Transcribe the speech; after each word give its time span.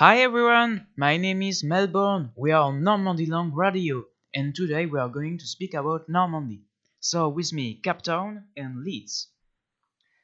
Hi 0.00 0.22
everyone, 0.22 0.86
my 0.96 1.18
name 1.18 1.42
is 1.42 1.62
Melbourne. 1.62 2.32
We 2.34 2.52
are 2.52 2.62
on 2.62 2.82
Normandy 2.82 3.26
Long 3.26 3.52
Radio, 3.52 4.06
and 4.32 4.54
today 4.54 4.86
we 4.86 4.98
are 4.98 5.10
going 5.10 5.36
to 5.36 5.46
speak 5.46 5.74
about 5.74 6.08
Normandy. 6.08 6.62
So, 7.00 7.28
with 7.28 7.52
me, 7.52 7.74
Cape 7.84 8.00
Town 8.00 8.46
and 8.56 8.82
Leeds. 8.82 9.28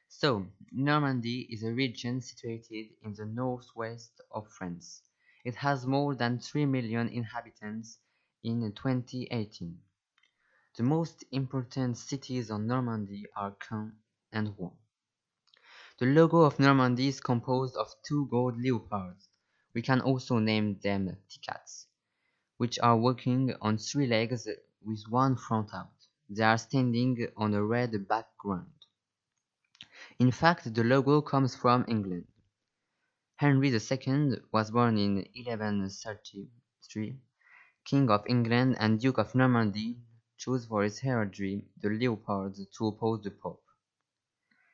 So, 0.07 0.47
Normandy 0.71 1.41
is 1.51 1.61
a 1.61 1.71
region 1.71 2.23
situated 2.23 2.87
in 3.03 3.13
the 3.13 3.27
northwest 3.27 4.19
of 4.31 4.47
France. 4.47 5.03
It 5.45 5.53
has 5.53 5.85
more 5.85 6.15
than 6.15 6.39
3 6.39 6.65
million 6.65 7.07
inhabitants 7.09 7.99
in 8.43 8.73
2018. 8.75 9.77
The 10.75 10.81
most 10.81 11.23
important 11.31 11.99
cities 11.99 12.49
on 12.49 12.65
Normandy 12.65 13.25
are 13.35 13.55
Caen 13.59 13.91
and 14.31 14.55
Rouen. 14.57 14.73
The 15.99 16.07
logo 16.07 16.41
of 16.41 16.59
Normandy 16.59 17.09
is 17.09 17.21
composed 17.21 17.75
of 17.75 17.93
two 18.01 18.27
gold 18.31 18.59
leopards. 18.59 19.29
We 19.77 19.83
can 19.83 20.01
also 20.01 20.39
name 20.39 20.79
them 20.79 21.15
ticats, 21.29 21.85
which 22.57 22.79
are 22.79 22.97
walking 22.97 23.53
on 23.61 23.77
three 23.77 24.07
legs 24.07 24.47
with 24.83 25.03
one 25.07 25.35
front 25.35 25.71
out. 25.71 25.93
They 26.27 26.41
are 26.41 26.57
standing 26.57 27.27
on 27.37 27.53
a 27.53 27.63
red 27.63 28.07
background. 28.07 28.73
In 30.17 30.31
fact, 30.31 30.73
the 30.73 30.83
logo 30.83 31.21
comes 31.21 31.55
from 31.55 31.85
England. 31.87 32.25
Henry 33.35 33.69
II 33.69 34.37
was 34.51 34.71
born 34.71 34.97
in 34.97 35.17
1133. 35.35 37.19
King 37.85 38.09
of 38.09 38.25
England 38.25 38.77
and 38.79 38.99
Duke 38.99 39.19
of 39.19 39.35
Normandy 39.35 39.99
chose 40.39 40.65
for 40.65 40.81
his 40.81 40.97
heraldry 41.01 41.67
the 41.79 41.89
leopard 41.89 42.55
to 42.75 42.87
oppose 42.87 43.21
the 43.21 43.29
Pope. 43.29 43.63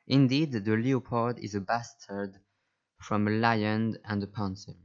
Indeed, 0.07 0.53
the 0.53 0.77
leopard 0.77 1.39
is 1.39 1.55
a 1.55 1.59
bastard 1.59 2.39
from 3.01 3.27
a 3.27 3.31
lion 3.31 3.97
and 4.05 4.23
a 4.23 4.27
panther, 4.27 4.77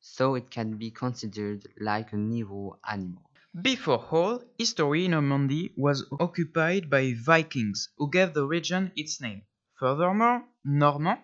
so 0.00 0.34
it 0.34 0.50
can 0.50 0.76
be 0.76 0.90
considered 0.90 1.66
like 1.80 2.12
a 2.12 2.16
evil 2.16 2.78
animal. 2.88 3.22
Before 3.62 4.04
all, 4.10 4.42
history 4.58 5.06
in 5.06 5.12
Normandy 5.12 5.72
was 5.76 6.04
occupied 6.20 6.90
by 6.90 7.14
Vikings, 7.14 7.88
who 7.96 8.10
gave 8.10 8.34
the 8.34 8.46
region 8.46 8.92
its 8.94 9.20
name. 9.20 9.42
Furthermore, 9.78 10.44
Normand 10.64 11.20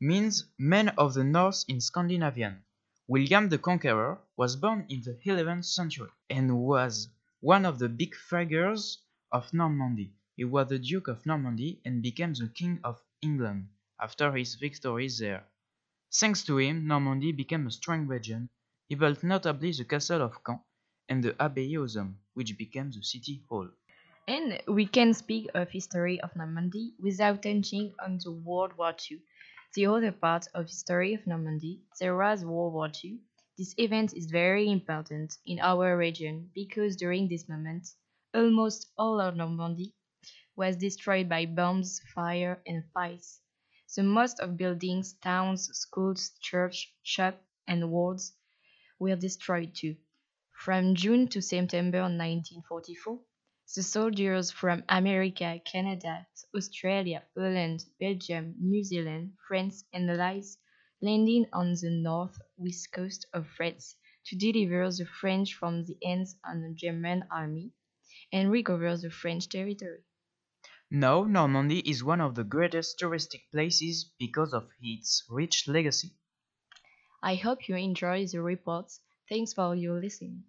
means 0.00 0.44
men 0.58 0.90
of 0.90 1.14
the 1.14 1.24
north 1.24 1.64
in 1.68 1.80
Scandinavian. 1.80 2.62
William 3.06 3.48
the 3.48 3.58
Conqueror 3.58 4.18
was 4.36 4.56
born 4.56 4.86
in 4.88 5.00
the 5.02 5.14
11th 5.26 5.64
century 5.64 6.10
and 6.30 6.58
was 6.58 7.08
one 7.40 7.64
of 7.64 7.78
the 7.78 7.88
big 7.88 8.14
figures 8.14 8.98
of 9.32 9.52
Normandy. 9.52 10.12
He 10.36 10.44
was 10.44 10.68
the 10.68 10.78
Duke 10.78 11.08
of 11.08 11.26
Normandy 11.26 11.80
and 11.84 12.02
became 12.02 12.34
the 12.34 12.48
King 12.48 12.80
of 12.84 13.02
England 13.22 13.68
after 14.00 14.32
his 14.32 14.54
victories 14.54 15.18
there. 15.18 15.44
Thanks 16.14 16.44
to 16.44 16.56
him, 16.58 16.86
Normandy 16.86 17.32
became 17.32 17.66
a 17.66 17.70
strong 17.70 18.06
region. 18.06 18.48
He 18.88 18.94
built 18.94 19.22
notably 19.22 19.72
the 19.72 19.84
castle 19.84 20.22
of 20.22 20.42
Caen 20.44 20.60
and 21.10 21.22
the 21.22 21.32
Abbaye 21.32 21.76
aux 21.76 21.88
Hommes, 21.98 22.16
which 22.32 22.56
became 22.56 22.90
the 22.90 23.02
city 23.02 23.44
hall. 23.48 23.68
And 24.26 24.62
we 24.66 24.86
can 24.86 25.12
speak 25.12 25.48
of 25.54 25.70
history 25.70 26.20
of 26.20 26.34
Normandy 26.36 26.94
without 27.00 27.42
touching 27.42 27.94
on 27.98 28.18
the 28.18 28.30
World 28.30 28.78
War 28.78 28.94
II. 29.10 29.20
The 29.74 29.86
other 29.86 30.12
part 30.12 30.46
of 30.54 30.66
history 30.66 31.14
of 31.14 31.26
Normandy, 31.26 31.82
there 31.98 32.16
was 32.16 32.44
World 32.44 32.72
War 32.74 32.90
II. 33.04 33.18
This 33.58 33.74
event 33.76 34.14
is 34.14 34.30
very 34.30 34.70
important 34.70 35.36
in 35.44 35.58
our 35.58 35.98
region 35.98 36.50
because 36.54 36.96
during 36.96 37.28
this 37.28 37.48
moment, 37.48 37.88
almost 38.32 38.92
all 38.96 39.20
of 39.20 39.34
Normandy 39.34 39.94
was 40.54 40.76
destroyed 40.76 41.28
by 41.28 41.44
bombs, 41.44 42.00
fire, 42.14 42.62
and 42.66 42.84
fires. 42.94 43.40
So 43.94 44.02
most 44.02 44.40
of 44.40 44.56
buildings, 44.56 45.12
towns, 45.22 45.70
schools, 45.72 46.32
church, 46.40 46.92
shop, 47.04 47.40
and 47.68 47.92
wards 47.92 48.32
were 48.98 49.14
destroyed 49.14 49.72
too. 49.72 49.94
From 50.50 50.96
June 50.96 51.28
to 51.28 51.40
September 51.40 52.00
1944, 52.00 53.20
the 53.76 53.84
soldiers 53.84 54.50
from 54.50 54.82
America, 54.88 55.60
Canada, 55.64 56.26
Australia, 56.56 57.22
Poland, 57.36 57.84
Belgium, 58.00 58.56
New 58.58 58.82
Zealand, 58.82 59.34
France, 59.46 59.84
and 59.92 60.08
the 60.08 60.14
allies 60.14 60.58
landed 61.00 61.48
on 61.52 61.74
the 61.74 61.90
north 61.90 62.36
west 62.56 62.90
coast 62.90 63.28
of 63.32 63.46
France 63.46 63.94
to 64.26 64.34
deliver 64.34 64.90
the 64.90 65.06
French 65.06 65.54
from 65.54 65.84
the 65.84 65.96
hands 66.02 66.34
of 66.44 66.60
the 66.60 66.74
German 66.74 67.22
army 67.30 67.70
and 68.32 68.50
recover 68.50 68.96
the 68.96 69.10
French 69.10 69.48
territory. 69.48 70.02
Now, 70.90 71.24
Normandy 71.24 71.80
is 71.80 72.02
one 72.02 72.22
of 72.22 72.36
the 72.36 72.42
greatest 72.42 72.98
touristic 72.98 73.50
places 73.50 74.10
because 74.18 74.54
of 74.54 74.70
its 74.80 75.22
rich 75.28 75.68
legacy. 75.68 76.16
I 77.24 77.34
hope 77.34 77.68
you 77.68 77.74
enjoy 77.74 78.24
the 78.28 78.40
report. 78.40 78.92
Thanks 79.28 79.52
for 79.52 79.74
your 79.74 80.00
listening. 80.00 80.44